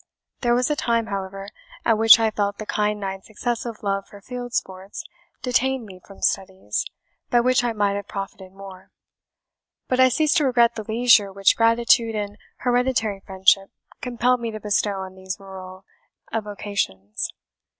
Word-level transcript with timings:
There 0.39 0.55
was 0.55 0.71
a 0.71 0.75
time, 0.75 1.05
however, 1.05 1.47
at 1.85 1.95
which 1.95 2.19
I 2.19 2.31
felt 2.31 2.57
the 2.57 2.65
kind 2.65 2.99
knight's 2.99 3.29
excessive 3.29 3.83
love 3.83 4.07
for 4.07 4.19
field 4.19 4.51
sports 4.55 5.03
detained 5.43 5.85
me 5.85 6.01
from 6.03 6.23
studies, 6.23 6.87
by 7.29 7.39
which 7.39 7.63
I 7.63 7.71
might 7.71 7.93
have 7.93 8.07
profited 8.07 8.51
more; 8.51 8.89
but 9.87 9.99
I 9.99 10.09
ceased 10.09 10.37
to 10.37 10.45
regret 10.45 10.73
the 10.73 10.83
leisure 10.89 11.31
which 11.31 11.55
gratitude 11.55 12.15
and 12.15 12.39
hereditary 12.61 13.19
friendship 13.19 13.69
compelled 14.01 14.39
me 14.39 14.49
to 14.49 14.59
bestow 14.59 15.01
on 15.01 15.13
these 15.13 15.37
rural 15.39 15.85
avocations. 16.31 17.29